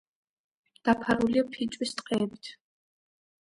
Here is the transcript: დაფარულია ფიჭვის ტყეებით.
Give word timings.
დაფარულია 0.89 1.43
ფიჭვის 1.57 1.93
ტყეებით. 2.01 2.51